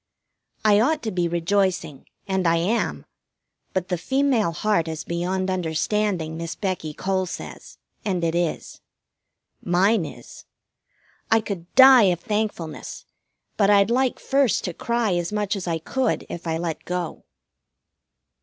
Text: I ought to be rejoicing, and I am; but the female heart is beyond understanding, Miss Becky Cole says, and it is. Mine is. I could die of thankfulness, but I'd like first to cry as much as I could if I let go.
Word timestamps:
I 0.65 0.79
ought 0.79 1.03
to 1.03 1.11
be 1.11 1.27
rejoicing, 1.27 2.07
and 2.27 2.47
I 2.47 2.55
am; 2.55 3.05
but 3.71 3.89
the 3.89 3.99
female 3.99 4.51
heart 4.51 4.87
is 4.87 5.03
beyond 5.03 5.51
understanding, 5.51 6.37
Miss 6.37 6.55
Becky 6.55 6.91
Cole 6.91 7.27
says, 7.27 7.77
and 8.03 8.23
it 8.23 8.33
is. 8.33 8.81
Mine 9.61 10.03
is. 10.05 10.45
I 11.29 11.39
could 11.39 11.71
die 11.75 12.05
of 12.05 12.19
thankfulness, 12.19 13.05
but 13.57 13.69
I'd 13.69 13.91
like 13.91 14.17
first 14.19 14.63
to 14.63 14.73
cry 14.73 15.13
as 15.13 15.31
much 15.31 15.55
as 15.55 15.67
I 15.67 15.77
could 15.77 16.25
if 16.29 16.47
I 16.47 16.57
let 16.57 16.83
go. 16.85 17.23